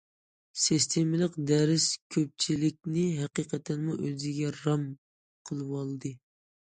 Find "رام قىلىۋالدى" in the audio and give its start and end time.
4.59-6.15